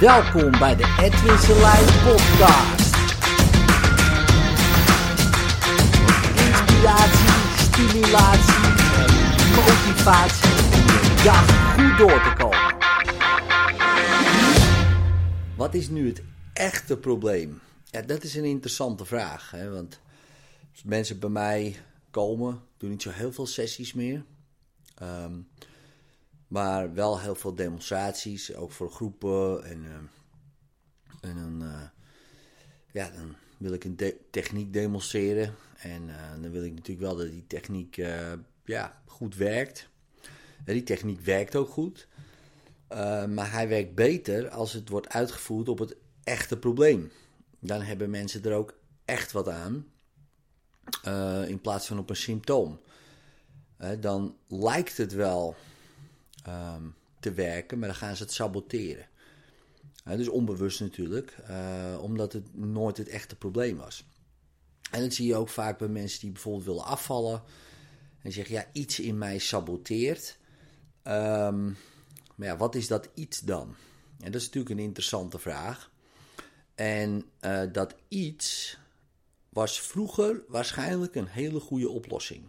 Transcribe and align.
Welkom 0.00 0.50
bij 0.50 0.76
de 0.76 0.96
Edwin 1.00 1.38
Selijn 1.38 1.84
podcast. 1.84 2.94
Inspiratie, 6.36 7.28
stimulatie 7.56 8.60
motivatie 9.56 10.50
dag 11.24 11.74
goed 11.74 11.98
door 11.98 12.22
te 12.22 12.32
komen. 12.38 12.76
Wat 15.56 15.74
is 15.74 15.88
nu 15.88 16.06
het 16.06 16.22
echte 16.52 16.96
probleem? 16.96 17.60
Ja, 17.84 18.02
dat 18.02 18.22
is 18.22 18.34
een 18.34 18.44
interessante 18.44 19.04
vraag. 19.04 19.50
Hè? 19.50 19.70
Want 19.70 20.00
als 20.72 20.82
mensen 20.82 21.18
bij 21.18 21.30
mij 21.30 21.76
komen, 22.10 22.60
doen 22.76 22.90
niet 22.90 23.02
zo 23.02 23.10
heel 23.10 23.32
veel 23.32 23.46
sessies 23.46 23.92
meer. 23.92 24.24
Ehm, 24.94 25.32
maar 26.50 26.94
wel 26.94 27.20
heel 27.20 27.34
veel 27.34 27.54
demonstraties, 27.54 28.54
ook 28.54 28.72
voor 28.72 28.90
groepen. 28.90 29.64
En, 29.64 29.84
uh, 29.84 31.30
en 31.30 31.36
dan, 31.36 31.62
uh, 31.62 31.82
ja, 32.92 33.10
dan 33.10 33.34
wil 33.58 33.72
ik 33.72 33.84
een 33.84 33.98
techniek 34.30 34.72
demonstreren. 34.72 35.54
En 35.78 36.08
uh, 36.08 36.30
dan 36.42 36.50
wil 36.50 36.64
ik 36.64 36.72
natuurlijk 36.72 37.06
wel 37.06 37.16
dat 37.16 37.30
die 37.30 37.46
techniek 37.46 37.96
ja, 38.64 39.02
goed 39.06 39.36
werkt. 39.36 39.88
En 40.64 40.74
die 40.74 40.82
techniek 40.82 41.20
werkt 41.20 41.56
ook 41.56 41.68
goed. 41.68 42.08
maar 43.28 43.52
hij 43.52 43.68
werkt 43.68 43.94
beter 43.94 44.48
als 44.48 44.72
het 44.72 44.88
wordt 44.88 45.08
uitgevoerd 45.08 45.68
op 45.68 45.78
het 45.78 45.96
echte 46.24 46.58
probleem. 46.58 47.10
Dan 47.60 47.80
hebben 47.80 48.10
mensen 48.10 48.44
er 48.44 48.54
ook 48.54 48.78
echt 49.04 49.32
wat 49.32 49.48
aan. 49.48 49.86
in 51.48 51.60
plaats 51.60 51.86
van 51.86 51.98
op 51.98 52.10
een 52.10 52.16
symptoom. 52.16 52.80
dan 54.00 54.36
lijkt 54.46 54.96
het 54.96 55.12
wel 55.12 55.56
um, 56.48 56.94
te 57.20 57.32
werken, 57.32 57.78
maar 57.78 57.88
dan 57.88 57.96
gaan 57.96 58.16
ze 58.16 58.22
het 58.22 58.32
saboteren. 58.32 59.08
Uh, 60.06 60.16
dus 60.16 60.28
onbewust 60.28 60.80
natuurlijk, 60.80 61.36
uh, 61.50 61.98
omdat 62.02 62.32
het 62.32 62.56
nooit 62.56 62.96
het 62.96 63.08
echte 63.08 63.36
probleem 63.36 63.76
was. 63.76 64.04
En 64.90 65.02
dat 65.02 65.14
zie 65.14 65.26
je 65.26 65.36
ook 65.36 65.48
vaak 65.48 65.78
bij 65.78 65.88
mensen 65.88 66.20
die 66.20 66.30
bijvoorbeeld 66.30 66.64
willen 66.64 66.84
afvallen. 66.84 67.42
En 68.22 68.32
zeggen, 68.32 68.54
ja, 68.54 68.66
iets 68.72 69.00
in 69.00 69.18
mij 69.18 69.38
saboteert. 69.38 70.38
Um, 71.04 71.76
maar 72.34 72.48
ja, 72.48 72.56
wat 72.56 72.74
is 72.74 72.88
dat 72.88 73.08
iets 73.14 73.40
dan? 73.40 73.74
En 74.18 74.32
dat 74.32 74.40
is 74.40 74.46
natuurlijk 74.46 74.74
een 74.74 74.84
interessante 74.84 75.38
vraag. 75.38 75.90
En 76.74 77.24
uh, 77.40 77.62
dat 77.72 77.94
iets 78.08 78.78
was 79.48 79.80
vroeger 79.80 80.42
waarschijnlijk 80.48 81.14
een 81.14 81.26
hele 81.26 81.60
goede 81.60 81.88
oplossing 81.88 82.44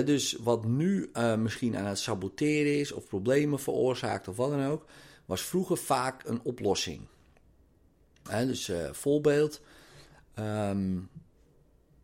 dus 0.00 0.32
wat 0.32 0.64
nu 0.64 1.10
uh, 1.12 1.36
misschien 1.36 1.76
aan 1.76 1.86
het 1.86 1.98
saboteren 1.98 2.78
is 2.78 2.92
of 2.92 3.06
problemen 3.06 3.60
veroorzaakt 3.60 4.28
of 4.28 4.36
wat 4.36 4.50
dan 4.50 4.66
ook, 4.66 4.86
was 5.24 5.42
vroeger 5.42 5.76
vaak 5.76 6.24
een 6.24 6.40
oplossing. 6.42 7.00
dus 8.22 8.68
uh, 8.68 8.92
voorbeeld, 8.92 9.60
um, 10.38 11.08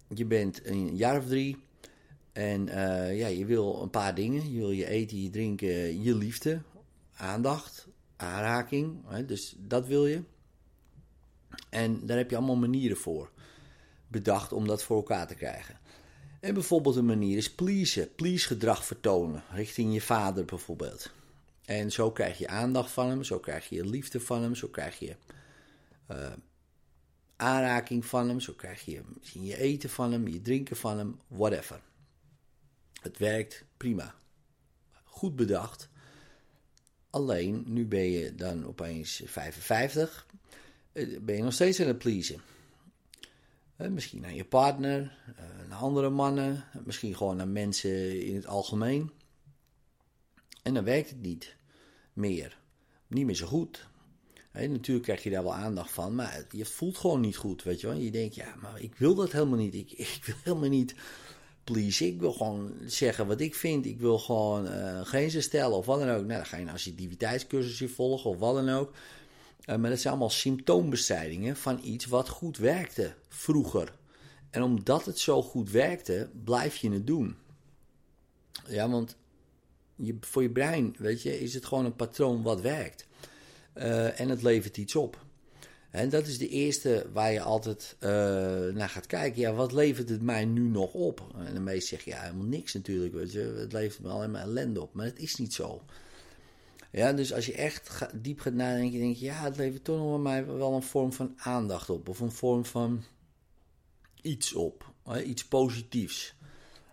je 0.09 0.25
bent 0.25 0.67
een 0.67 0.97
jaar 0.97 1.19
of 1.19 1.27
drie 1.27 1.57
en 2.39 2.67
uh, 2.67 3.19
ja, 3.19 3.27
je 3.27 3.45
wil 3.45 3.83
een 3.83 3.91
paar 3.91 4.15
dingen. 4.15 4.53
Je 4.53 4.59
wil 4.59 4.71
je 4.71 4.87
eten, 4.87 5.23
je 5.23 5.31
drinken, 5.31 6.03
je 6.03 6.15
liefde, 6.15 6.63
aandacht, 7.17 7.89
aanraking. 8.17 9.07
dus 9.27 9.55
dat 9.59 9.87
wil 9.87 10.07
je. 10.07 10.23
En 11.71 12.07
daar 12.07 12.17
heb 12.17 12.31
je 12.31 12.37
allemaal 12.37 12.57
manieren 12.57 12.97
voor 12.97 13.31
bedacht 14.09 14.53
om 14.53 14.67
dat 14.67 14.83
voor 14.83 14.97
elkaar 14.97 15.27
te 15.27 15.35
krijgen. 15.35 15.79
En 16.41 16.55
bijvoorbeeld 16.55 16.97
een 16.97 17.07
manier 17.07 17.37
is 17.37 17.55
pleasen, 17.55 18.15
please 18.15 18.47
gedrag 18.47 18.85
vertonen, 18.85 19.43
richting 19.53 19.95
je 19.95 20.01
vader 20.01 20.45
bijvoorbeeld. 20.45 21.11
En 21.65 21.93
zo 21.93 22.11
krijg 22.11 22.39
je 22.39 22.49
aandacht 22.49 22.91
van 22.91 23.09
hem, 23.09 23.25
zo 23.25 23.39
krijg 23.39 23.69
je 23.69 23.85
liefde 23.87 24.21
van 24.21 24.43
hem, 24.43 24.55
zo 24.55 24.69
krijg 24.69 24.99
je 24.99 25.17
uh, 26.11 26.33
aanraking 27.37 28.05
van 28.05 28.29
hem, 28.29 28.41
zo 28.41 28.53
krijg 28.53 28.85
je 28.85 29.03
misschien 29.19 29.45
je 29.45 29.59
eten 29.59 29.91
van 29.91 30.13
hem, 30.13 30.29
je 30.29 30.43
drinken 30.43 30.77
van 30.77 30.99
hem, 30.99 31.21
whatever. 31.27 31.81
Het 33.01 33.19
werkt 33.19 33.65
prima. 33.77 34.15
Goed 35.05 35.37
bedacht. 35.37 35.89
Alleen, 37.11 37.65
nu 37.67 37.87
ben 37.87 38.11
je 38.11 38.35
dan 38.35 38.67
opeens 38.67 39.23
55, 39.25 40.27
eh, 40.93 41.19
ben 41.21 41.37
je 41.37 41.43
nog 41.43 41.53
steeds 41.53 41.81
aan 41.81 41.87
het 41.87 41.99
pleasen. 41.99 42.41
Misschien 43.87 44.25
aan 44.25 44.35
je 44.35 44.45
partner, 44.45 45.17
eh, 45.37 45.69
naar 45.69 45.79
andere 45.79 46.11
mannen, 46.11 46.65
misschien 46.85 47.17
gewoon 47.17 47.37
naar 47.37 47.49
mensen 47.49 48.25
in 48.25 48.35
het 48.35 48.47
algemeen. 48.47 49.11
En 50.63 50.75
dan 50.75 50.85
werkt 50.85 51.09
het 51.09 51.21
niet 51.21 51.57
meer. 52.13 52.59
Niet 53.07 53.27
meer 53.27 53.35
zo 53.35 53.47
goed. 53.47 53.87
natuurlijk 54.53 55.05
krijg 55.05 55.23
je 55.23 55.31
daar 55.31 55.43
wel 55.43 55.55
aandacht 55.55 55.91
van, 55.91 56.15
maar 56.15 56.47
je 56.51 56.65
voelt 56.65 56.97
gewoon 56.97 57.21
niet 57.21 57.37
goed, 57.37 57.63
weet 57.63 57.81
je 57.81 57.87
wel. 57.87 57.97
Je 57.97 58.11
denkt, 58.11 58.35
ja, 58.35 58.55
maar 58.55 58.81
ik 58.81 58.95
wil 58.95 59.15
dat 59.15 59.33
helemaal 59.33 59.59
niet. 59.59 59.75
Ik, 59.75 59.93
ik 60.17 60.23
wil 60.25 60.37
helemaal 60.43 60.69
niet 60.69 60.95
please. 61.65 62.07
Ik 62.07 62.21
wil 62.21 62.33
gewoon 62.33 62.73
zeggen 62.87 63.27
wat 63.27 63.41
ik 63.41 63.55
vind. 63.55 63.87
Ik 63.87 64.01
wil 64.01 64.19
gewoon 64.19 64.67
uh, 64.67 65.01
grenzen 65.01 65.43
stellen 65.43 65.77
of 65.77 65.87
wat 65.87 65.99
dan 65.99 66.09
ook. 66.09 66.25
Nou, 66.25 66.29
dan 66.29 66.47
ga 66.47 66.57
je 66.57 66.63
een 66.63 66.69
assertiviteitscursusje 66.69 67.89
volgen 67.89 68.31
of 68.31 68.39
wat 68.39 68.55
dan 68.55 68.69
ook. 68.69 68.93
Uh, 69.69 69.77
maar 69.77 69.91
dat 69.91 69.99
zijn 69.99 70.13
allemaal 70.13 70.31
symptoombestrijdingen 70.31 71.57
van 71.57 71.81
iets 71.83 72.07
wat 72.07 72.29
goed 72.29 72.57
werkte 72.57 73.15
vroeger. 73.29 73.93
En 74.51 74.63
omdat 74.63 75.05
het 75.05 75.19
zo 75.19 75.43
goed 75.43 75.71
werkte, 75.71 76.31
blijf 76.45 76.77
je 76.77 76.91
het 76.91 77.07
doen. 77.07 77.37
Ja, 78.67 78.89
want 78.91 79.17
je, 79.97 80.17
voor 80.21 80.43
je 80.43 80.51
brein, 80.51 80.95
weet 80.99 81.23
je, 81.23 81.41
is 81.41 81.55
het 81.55 81.67
gewoon 81.67 81.85
een 81.85 81.97
patroon 81.97 82.43
wat 82.43 82.61
werkt. 82.61 83.07
Uh, 83.75 84.21
en 84.21 84.29
het 84.29 84.43
levert 84.43 84.77
iets 84.77 84.97
op. 84.97 85.27
En 85.91 86.09
dat 86.09 86.27
is 86.27 86.39
de 86.39 86.49
eerste 86.49 87.07
waar 87.13 87.33
je 87.33 87.41
altijd 87.41 87.97
uh, 88.01 88.09
naar 88.75 88.89
gaat 88.89 89.07
kijken. 89.07 89.41
Ja, 89.41 89.53
wat 89.53 89.73
levert 89.73 90.09
het 90.09 90.23
mij 90.23 90.45
nu 90.45 90.69
nog 90.69 90.93
op? 90.93 91.35
En 91.47 91.55
de 91.55 91.61
meesten 91.61 91.89
zeggen, 91.89 92.13
ja, 92.13 92.21
helemaal 92.21 92.47
niks 92.47 92.75
natuurlijk. 92.75 93.15
Weet 93.15 93.33
je. 93.33 93.39
Het 93.41 93.73
levert 93.73 94.03
me 94.03 94.09
alleen 94.09 94.31
maar 94.31 94.43
ellende 94.43 94.83
op. 94.83 94.95
Maar 94.95 95.07
het 95.07 95.19
is 95.19 95.37
niet 95.37 95.55
zo. 95.55 95.83
Ja, 96.91 97.13
dus 97.13 97.33
als 97.33 97.47
je 97.47 97.53
echt 97.55 98.07
diep 98.15 98.41
gaat 98.41 98.53
nadenken, 98.53 98.99
denk 98.99 99.17
je, 99.17 99.25
ja, 99.25 99.43
het 99.43 99.57
levert 99.57 99.85
toch 99.85 99.99
nog 99.99 100.23
mij 100.23 100.47
wel 100.47 100.75
een 100.75 100.83
vorm 100.83 101.13
van 101.13 101.33
aandacht 101.37 101.91
op. 101.91 102.09
Of 102.09 102.21
een 102.21 102.33
vorm 102.33 102.65
van 102.65 103.05
iets 104.23 104.55
op. 104.55 104.93
Iets 105.25 105.45
positiefs. 105.45 106.35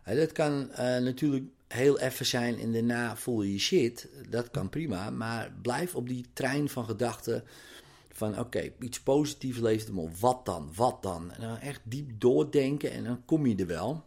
Dat 0.05 0.31
kan 0.31 0.69
uh, 0.71 0.77
natuurlijk 0.77 1.45
heel 1.67 1.99
even 1.99 2.25
zijn 2.25 2.59
en 2.59 2.73
daarna 2.73 3.15
voel 3.15 3.41
je 3.41 3.51
je 3.51 3.59
shit. 3.59 4.09
Dat 4.29 4.51
kan 4.51 4.69
prima. 4.69 5.09
Maar 5.09 5.51
blijf 5.61 5.95
op 5.95 6.07
die 6.07 6.25
trein 6.33 6.69
van 6.69 6.85
gedachten. 6.85 7.43
Van 8.11 8.39
oké, 8.39 8.71
iets 8.79 9.01
positiefs 9.01 9.59
levert 9.59 9.87
hem 9.87 9.99
op. 9.99 10.15
Wat 10.17 10.45
dan? 10.45 10.71
Wat 10.75 11.03
dan? 11.03 11.31
En 11.31 11.41
dan 11.41 11.57
echt 11.57 11.81
diep 11.83 12.11
doordenken 12.19 12.91
en 12.91 13.03
dan 13.03 13.25
kom 13.25 13.45
je 13.45 13.55
er 13.55 13.67
wel. 13.67 14.03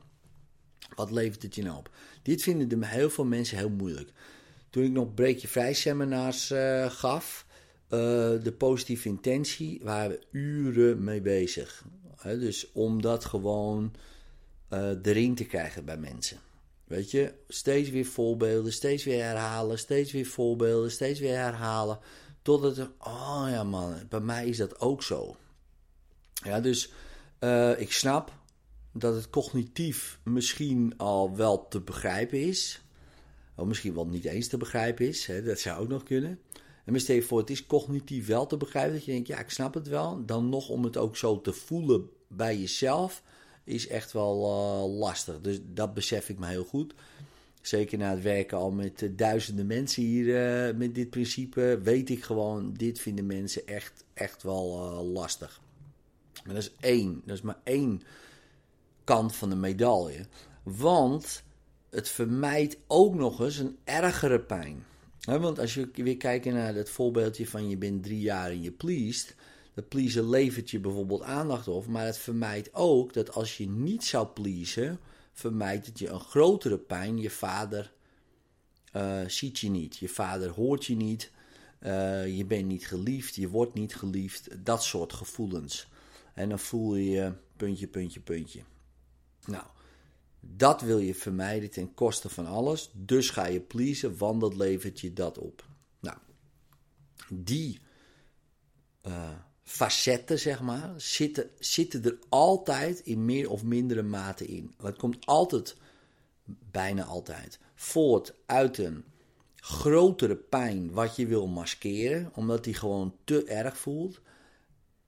Wat 0.95 1.11
levert 1.11 1.43
het 1.43 1.55
je 1.55 1.63
nou 1.63 1.79
op? 1.79 1.91
Dit 2.23 2.43
vinden 2.43 2.83
heel 2.83 3.11
veel 3.11 3.25
mensen 3.25 3.57
heel 3.57 3.71
moeilijk. 3.71 4.13
Toen 4.79 4.87
ik 4.87 4.93
nog 4.93 5.15
Breekje 5.15 5.49
Vrij 5.49 5.75
seminars 5.75 6.51
uh, 6.51 6.91
gaf, 6.91 7.47
uh, 7.85 7.99
de 8.43 8.55
positieve 8.59 9.09
intentie, 9.09 9.81
waren 9.83 10.11
we 10.11 10.27
uren 10.31 11.05
mee 11.05 11.21
bezig. 11.21 11.85
dus 12.23 12.73
om 12.73 13.03
dat 13.03 13.25
gewoon 13.25 13.95
uh, 14.71 14.91
erin 15.03 15.35
te 15.35 15.45
krijgen 15.45 15.85
bij 15.85 15.97
mensen. 15.97 16.39
Weet 16.85 17.11
je, 17.11 17.33
steeds 17.49 17.91
weer 17.91 18.05
voorbeelden, 18.05 18.73
steeds 18.73 19.05
weer 19.05 19.25
herhalen, 19.25 19.79
steeds 19.79 20.13
weer 20.13 20.27
voorbeelden, 20.27 20.91
steeds 20.91 21.21
weer 21.21 21.37
herhalen. 21.37 21.99
Totdat 22.43 22.79
er, 22.79 22.91
oh 22.99 23.47
ja 23.51 23.65
man, 23.65 23.95
bij 24.09 24.21
mij 24.21 24.47
is 24.47 24.57
dat 24.57 24.81
ook 24.81 25.03
zo. 25.03 25.37
Ja, 26.33 26.61
dus 26.61 26.93
ik 27.77 27.93
snap 27.93 28.33
dat 28.93 29.15
het 29.15 29.31
cognitief 29.31 30.19
misschien 30.25 30.95
al 30.97 31.37
wel 31.37 31.69
te 31.69 31.81
begrijpen 31.81 32.41
is. 32.41 32.83
Of 33.59 33.67
misschien 33.67 33.95
wel 33.95 34.07
niet 34.07 34.25
eens 34.25 34.49
te 34.49 34.57
begrijpen 34.57 35.09
is. 35.09 35.27
Hè, 35.27 35.43
dat 35.43 35.59
zou 35.59 35.81
ook 35.81 35.89
nog 35.89 36.03
kunnen. 36.03 36.39
En 36.85 36.93
maar 36.93 37.01
stel 37.01 37.23
voor, 37.23 37.39
het 37.39 37.51
is 37.51 37.67
cognitief 37.67 38.27
wel 38.27 38.47
te 38.47 38.57
begrijpen. 38.57 38.93
Dat 38.93 39.05
je 39.05 39.13
denkt, 39.13 39.27
ja, 39.27 39.39
ik 39.39 39.51
snap 39.51 39.75
het 39.75 39.89
wel. 39.89 40.25
Dan 40.25 40.49
nog 40.49 40.69
om 40.69 40.85
het 40.85 40.97
ook 40.97 41.17
zo 41.17 41.41
te 41.41 41.53
voelen 41.53 42.11
bij 42.29 42.59
jezelf. 42.59 43.23
Is 43.65 43.89
echt 43.89 44.13
wel 44.13 44.43
uh, 44.43 44.99
lastig. 44.99 45.41
Dus 45.41 45.61
dat 45.65 45.95
besef 45.95 46.29
ik 46.29 46.39
me 46.39 46.47
heel 46.47 46.65
goed. 46.65 46.95
Zeker 47.61 47.99
na 47.99 48.11
het 48.11 48.23
werken 48.23 48.59
al 48.59 48.71
met 48.71 49.03
uh, 49.03 49.11
duizenden 49.17 49.67
mensen 49.67 50.03
hier 50.03 50.25
uh, 50.69 50.77
met 50.77 50.95
dit 50.95 51.11
principe. 51.11 51.81
Weet 51.83 52.11
ik 52.11 52.23
gewoon, 52.23 52.73
dit 52.73 53.01
vinden 53.01 53.27
mensen 53.27 53.67
echt, 53.67 54.05
echt 54.15 54.43
wel 54.43 54.69
lastig. 55.13 55.61
Maar 56.45 56.55
dat 56.55 56.63
is 56.63 56.73
één. 56.81 57.23
Dat 57.25 57.37
is 57.37 57.43
maar 57.43 57.61
één 57.65 58.01
kant 59.05 59.35
van 59.35 59.49
de 59.51 59.57
medaille. 59.57 60.27
Want 60.63 61.43
het 61.91 62.09
vermijdt 62.09 62.77
ook 62.87 63.15
nog 63.15 63.41
eens 63.41 63.59
een 63.59 63.79
ergere 63.85 64.41
pijn. 64.41 64.85
want 65.21 65.59
als 65.59 65.75
je 65.75 65.89
weer 65.95 66.17
kijkt 66.17 66.45
naar 66.45 66.75
het 66.75 66.91
voorbeeldje 66.91 67.47
van 67.49 67.69
je 67.69 67.77
bent 67.77 68.03
drie 68.03 68.21
jaar 68.21 68.51
en 68.51 68.63
je 68.63 68.73
pleased. 68.73 69.35
Dat 69.75 69.89
pleasen 69.89 70.29
levert 70.29 70.71
je 70.71 70.81
bijvoorbeeld 70.81 71.23
aandacht 71.23 71.69
op. 71.69 71.87
Maar 71.87 72.07
het 72.07 72.19
vermijdt 72.19 72.75
ook 72.75 73.13
dat 73.13 73.33
als 73.35 73.57
je 73.57 73.69
niet 73.69 74.05
zou 74.05 74.27
pleasen, 74.27 74.99
vermijdt 75.33 75.87
het 75.87 75.99
je 75.99 76.09
een 76.09 76.21
grotere 76.21 76.79
pijn. 76.79 77.19
Je 77.19 77.31
vader 77.31 77.93
uh, 78.97 79.21
ziet 79.27 79.59
je 79.59 79.71
niet. 79.71 79.97
Je 79.97 80.09
vader 80.09 80.51
hoort 80.51 80.85
je 80.85 80.97
niet. 80.97 81.31
eh, 81.79 82.37
je 82.37 82.45
bent 82.45 82.67
niet 82.67 82.87
geliefd, 82.87 83.35
je 83.35 83.49
wordt 83.49 83.75
niet 83.75 83.97
geliefd, 83.97 84.49
dat 84.65 84.83
soort 84.83 85.13
gevoelens. 85.13 85.89
En 86.35 86.49
dan 86.49 86.59
voel 86.59 86.95
je 86.95 87.11
je 87.11 87.33
puntje, 87.57 87.87
puntje, 87.87 88.21
puntje. 88.21 88.61
Nou, 89.45 89.65
dat 90.57 90.81
wil 90.81 90.99
je 90.99 91.15
vermijden 91.15 91.71
ten 91.71 91.95
koste 91.95 92.29
van 92.29 92.47
alles. 92.47 92.91
Dus 92.93 93.31
ga 93.31 93.47
je 93.47 93.61
pleasen, 93.61 94.17
want 94.17 94.41
dat 94.41 94.57
levert 94.57 95.01
je 95.01 95.13
dat 95.13 95.39
op. 95.39 95.65
Nou, 96.01 96.17
die 97.31 97.81
uh, 99.07 99.31
facetten, 99.63 100.39
zeg 100.39 100.61
maar, 100.61 100.93
zitten, 100.97 101.51
zitten 101.59 102.05
er 102.05 102.19
altijd 102.29 103.01
in 103.01 103.25
meer 103.25 103.51
of 103.51 103.65
mindere 103.65 104.03
mate 104.03 104.47
in. 104.47 104.75
Het 104.83 104.97
komt 104.97 105.27
altijd, 105.27 105.77
bijna 106.71 107.05
altijd, 107.05 107.59
voort 107.75 108.35
uit 108.47 108.79
een 108.79 109.05
grotere 109.55 110.37
pijn 110.37 110.91
wat 110.91 111.17
je 111.17 111.27
wil 111.27 111.47
maskeren, 111.47 112.31
omdat 112.35 112.65
die 112.65 112.75
gewoon 112.75 113.17
te 113.25 113.45
erg 113.45 113.79
voelt. 113.79 114.21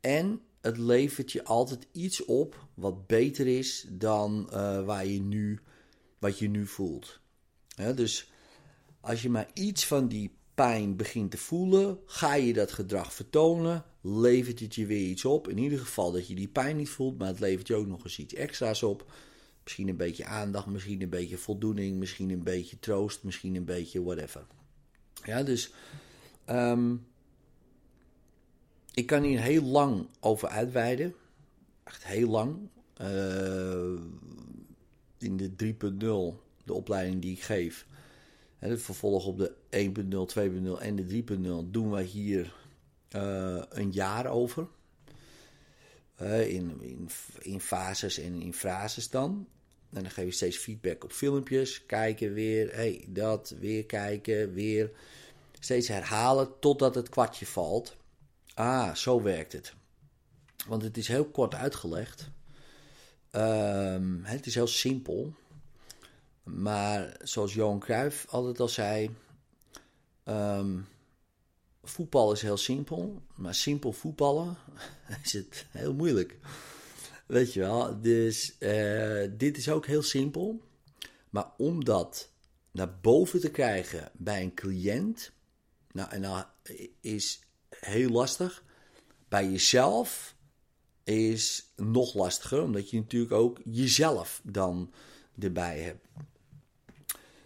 En 0.00 0.40
het 0.60 0.78
levert 0.78 1.32
je 1.32 1.44
altijd 1.44 1.87
iets 1.92 2.25
op 2.25 2.66
wat 2.81 3.06
beter 3.06 3.47
is 3.47 3.87
dan 3.88 4.49
uh, 4.53 4.85
waar 4.85 5.06
je 5.06 5.21
nu, 5.21 5.61
wat 6.19 6.38
je 6.38 6.49
nu 6.49 6.67
voelt. 6.67 7.21
dus 7.94 8.31
als 9.00 9.23
je 9.23 9.31
maar 9.31 9.50
iets 9.55 9.87
van 9.87 10.09
die 10.09 10.35
pijn 10.55 10.97
begint 10.97 11.31
te 11.31 11.37
voelen, 11.37 11.99
ga 12.06 12.35
je 12.35 12.53
dat 12.53 12.73
gedrag 12.73 13.15
vertonen, 13.15 13.85
levert 14.00 14.61
het 14.61 14.75
je 14.75 14.87
weer 14.87 15.09
iets 15.09 15.25
op. 15.25 15.49
In 15.49 15.59
ieder 15.59 15.79
geval 15.79 16.12
dat 16.12 16.29
je 16.29 16.35
die 16.35 16.49
pijn 16.49 16.77
niet 16.77 16.88
voelt, 16.88 17.19
maar 17.19 17.29
het 17.29 17.41
levert 17.41 17.67
je 17.67 17.75
ook 17.75 17.87
nog 17.87 18.05
eens 18.05 18.19
iets 18.19 18.35
extra's 18.35 18.83
op. 18.83 19.12
Misschien 19.62 19.88
een 19.88 19.97
beetje 19.97 20.25
aandacht, 20.25 20.67
misschien 20.67 21.03
een 21.03 21.09
beetje 21.09 21.38
voldoening, 21.38 21.97
misschien 21.97 22.31
een 22.31 22.43
beetje 22.43 22.79
troost, 22.79 23.23
misschien 23.23 23.55
een 23.55 23.65
beetje 23.65 24.03
whatever. 24.03 24.47
Ja, 25.25 25.43
dus 25.43 25.73
um, 26.50 27.06
ik 28.94 29.06
kan 29.06 29.23
hier 29.23 29.41
heel 29.41 29.62
lang 29.62 30.06
over 30.21 30.49
uitweiden. 30.49 31.15
Echt 31.90 32.06
heel 32.06 32.28
lang. 32.28 32.69
Uh, 33.00 34.00
in 35.19 35.37
de 35.37 35.50
3.0, 35.50 35.98
de 36.64 36.72
opleiding 36.72 37.22
die 37.22 37.32
ik 37.32 37.42
geef. 37.42 37.87
Het 38.58 38.82
vervolg 38.82 39.26
op 39.26 39.38
de 39.38 39.52
1.0, 39.70 40.72
2.0 40.76 40.82
en 40.82 40.96
de 40.96 41.25
3.0 41.64 41.70
doen 41.70 41.90
wij 41.90 42.02
hier 42.02 42.54
uh, 43.16 43.62
een 43.69 43.90
jaar 43.92 44.26
over. 44.26 44.66
In, 46.19 46.81
in, 46.81 47.08
in 47.38 47.60
fases 47.60 48.19
en 48.19 48.42
in 48.42 48.54
frases 48.54 49.10
dan. 49.10 49.48
En 49.92 50.02
dan 50.02 50.10
geef 50.10 50.25
je 50.25 50.31
steeds 50.31 50.56
feedback 50.56 51.04
op 51.04 51.12
filmpjes. 51.12 51.87
Kijken 51.87 52.32
weer, 52.32 52.75
hey, 52.75 53.04
dat, 53.08 53.54
weer 53.60 53.87
kijken, 53.87 54.52
weer. 54.52 54.90
Steeds 55.60 55.88
herhalen 55.88 56.58
totdat 56.58 56.94
het 56.94 57.08
kwartje 57.08 57.46
valt. 57.46 57.96
Ah, 58.54 58.94
zo 58.94 59.22
werkt 59.22 59.52
het. 59.52 59.75
Want 60.67 60.83
het 60.83 60.97
is 60.97 61.09
heel 61.09 61.25
kort 61.25 61.55
uitgelegd. 61.55 62.31
Um, 63.33 64.21
het 64.25 64.47
is 64.47 64.55
heel 64.55 64.67
simpel. 64.67 65.35
Maar 66.43 67.17
zoals 67.23 67.55
Johan 67.55 67.79
Cruijff 67.79 68.27
altijd 68.29 68.61
al 68.61 68.69
zei... 68.69 69.11
Um, 70.25 70.87
voetbal 71.83 72.33
is 72.33 72.43
heel 72.43 72.57
simpel. 72.57 73.23
Maar 73.37 73.55
simpel 73.55 73.93
voetballen 73.93 74.57
is 75.25 75.33
het 75.33 75.67
heel 75.71 75.95
moeilijk. 75.95 76.39
Weet 77.27 77.53
je 77.53 77.61
wel. 77.61 78.01
Dus 78.01 78.57
uh, 78.59 79.29
dit 79.31 79.57
is 79.57 79.69
ook 79.69 79.87
heel 79.87 80.03
simpel. 80.03 80.61
Maar 81.31 81.47
om 81.57 81.85
dat 81.85 82.31
naar 82.71 82.99
boven 83.01 83.41
te 83.41 83.51
krijgen 83.51 84.11
bij 84.12 84.43
een 84.43 84.55
cliënt... 84.55 85.33
Nou, 85.93 86.11
en 86.11 86.21
nou 86.21 86.45
is 87.01 87.41
heel 87.69 88.11
lastig. 88.11 88.65
Bij 89.29 89.51
jezelf 89.51 90.35
is 91.11 91.73
nog 91.77 92.15
lastiger, 92.15 92.62
omdat 92.62 92.91
je 92.91 92.97
natuurlijk 92.97 93.33
ook 93.33 93.59
jezelf 93.65 94.41
dan 94.45 94.93
erbij 95.39 95.79
hebt. 95.79 96.07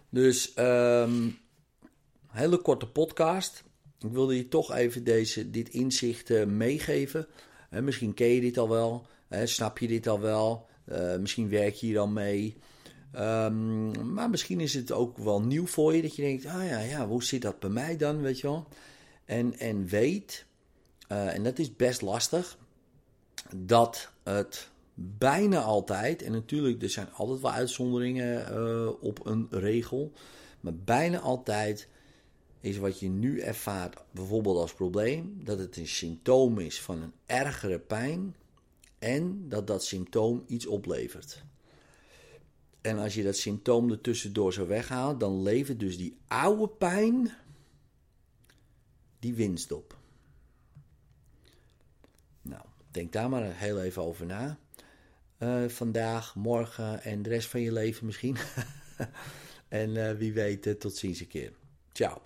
Dus 0.09 0.53
um, 0.57 1.37
hele 2.27 2.57
korte 2.57 2.87
podcast. 2.87 3.63
Ik 3.99 4.11
wilde 4.11 4.35
je 4.35 4.47
toch 4.47 4.73
even 4.73 5.03
deze, 5.03 5.49
dit 5.49 5.69
inzicht 5.69 6.29
uh, 6.29 6.45
meegeven. 6.45 7.27
Misschien 7.69 8.13
ken 8.13 8.27
je 8.27 8.41
dit 8.41 8.57
al 8.57 8.69
wel, 8.69 9.07
snap 9.43 9.77
je 9.77 9.87
dit 9.87 10.07
al 10.07 10.19
wel, 10.19 10.67
eh, 10.85 11.15
misschien 11.17 11.49
werk 11.49 11.73
je 11.73 11.85
hier 11.85 11.99
al 11.99 12.07
mee. 12.07 12.57
Um, 13.15 14.13
maar 14.13 14.29
misschien 14.29 14.59
is 14.59 14.73
het 14.73 14.91
ook 14.91 15.17
wel 15.17 15.41
nieuw 15.41 15.67
voor 15.67 15.95
je, 15.95 16.01
dat 16.01 16.15
je 16.15 16.21
denkt, 16.21 16.45
ah 16.45 16.67
ja, 16.67 16.79
ja, 16.79 17.07
hoe 17.07 17.23
zit 17.23 17.41
dat 17.41 17.59
bij 17.59 17.69
mij 17.69 17.97
dan, 17.97 18.21
weet 18.21 18.39
je 18.39 18.47
wel. 18.47 18.67
En, 19.25 19.57
en 19.59 19.85
weet, 19.85 20.45
en 21.07 21.43
dat 21.43 21.59
is 21.59 21.75
best 21.75 22.01
lastig, 22.01 22.57
dat 23.55 24.11
het 24.23 24.69
bijna 24.93 25.61
altijd, 25.61 26.21
en 26.21 26.31
natuurlijk 26.31 26.81
er 26.81 26.89
zijn 26.89 27.13
altijd 27.13 27.41
wel 27.41 27.51
uitzonderingen 27.51 28.57
uh, 28.57 28.89
op 29.01 29.25
een 29.25 29.47
regel, 29.49 30.11
maar 30.59 30.75
bijna 30.75 31.19
altijd 31.19 31.87
is 32.61 32.77
wat 32.77 32.99
je 32.99 33.09
nu 33.09 33.39
ervaart, 33.39 34.03
bijvoorbeeld 34.11 34.57
als 34.57 34.73
probleem, 34.73 35.41
dat 35.43 35.59
het 35.59 35.77
een 35.77 35.87
symptoom 35.87 36.59
is 36.59 36.81
van 36.81 37.01
een 37.01 37.13
ergere 37.25 37.79
pijn 37.79 38.35
en 38.99 39.49
dat 39.49 39.67
dat 39.67 39.83
symptoom 39.83 40.43
iets 40.47 40.65
oplevert. 40.65 41.43
En 42.81 42.97
als 42.97 43.13
je 43.13 43.23
dat 43.23 43.35
symptoom 43.35 43.91
er 43.91 44.01
tussendoor 44.01 44.53
zou 44.53 44.67
weghalen, 44.67 45.17
dan 45.17 45.41
levert 45.41 45.79
dus 45.79 45.97
die 45.97 46.17
oude 46.27 46.67
pijn 46.67 47.31
die 49.19 49.33
winst 49.33 49.71
op. 49.71 49.97
Denk 52.95 53.11
daar 53.11 53.29
maar 53.29 53.43
heel 53.43 53.81
even 53.81 54.03
over 54.03 54.25
na. 54.25 54.57
Uh, 55.39 55.69
vandaag, 55.69 56.35
morgen 56.35 57.03
en 57.03 57.21
de 57.21 57.29
rest 57.29 57.47
van 57.47 57.61
je 57.61 57.71
leven 57.71 58.05
misschien. 58.05 58.37
en 59.67 59.89
uh, 59.89 60.11
wie 60.11 60.33
weet, 60.33 60.65
uh, 60.65 60.73
tot 60.73 60.95
ziens 60.95 61.19
een 61.19 61.27
keer. 61.27 61.51
Ciao. 61.91 62.21